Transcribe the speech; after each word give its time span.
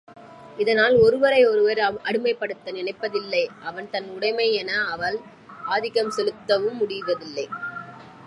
இதனால் 0.57 0.95
ஒருவரை 0.97 1.45
ஒருவர் 1.45 1.81
அடிமைப்படுத்த 2.03 2.71
நினைப்பதில்லை 2.71 3.43
அவன் 3.61 3.89
தன் 3.89 4.09
உடைமை 4.09 4.53
என 4.53 4.71
அவள் 4.85 5.17
ஆதிக்கம் 5.65 6.09
செலுத்தவும் 6.09 6.75
முடிவதில்லை. 6.75 7.47